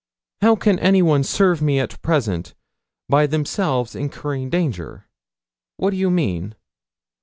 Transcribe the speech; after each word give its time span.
How 0.41 0.55
can 0.55 0.79
anyone 0.79 1.23
serve 1.23 1.61
me 1.61 1.79
at 1.79 2.01
present, 2.01 2.55
by 3.07 3.27
themselves 3.27 3.95
incurring 3.95 4.49
danger? 4.49 5.05
What 5.77 5.91
do 5.91 5.97
you 5.97 6.09
mean?' 6.09 6.55